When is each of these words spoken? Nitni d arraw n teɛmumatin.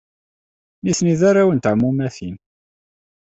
Nitni 0.83 1.15
d 1.19 1.21
arraw 1.29 1.49
n 1.53 1.59
teɛmumatin. 1.59 2.35